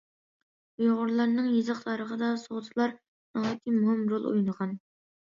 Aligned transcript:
ئۇيغۇرلارنىڭ 0.83 1.49
يېزىق 1.55 1.83
تارىخىدا 1.87 2.29
سوغدىلار 2.43 2.95
ناھايىتى 3.35 3.75
مۇھىم 3.75 4.01
رول 4.15 4.25
ئوينىغان. 4.31 4.73